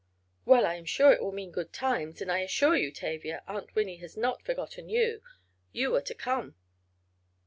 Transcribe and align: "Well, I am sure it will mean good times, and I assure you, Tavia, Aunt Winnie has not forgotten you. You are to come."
"Well, 0.45 0.65
I 0.65 0.77
am 0.77 0.85
sure 0.85 1.11
it 1.11 1.21
will 1.21 1.31
mean 1.31 1.51
good 1.51 1.71
times, 1.71 2.23
and 2.23 2.31
I 2.31 2.39
assure 2.39 2.75
you, 2.75 2.91
Tavia, 2.91 3.43
Aunt 3.47 3.75
Winnie 3.75 3.97
has 3.97 4.17
not 4.17 4.41
forgotten 4.41 4.89
you. 4.89 5.21
You 5.73 5.93
are 5.95 6.01
to 6.01 6.15
come." 6.15 6.55